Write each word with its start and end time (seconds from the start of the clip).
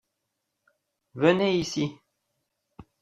Venez 1.13 1.53
ici. 1.59 2.01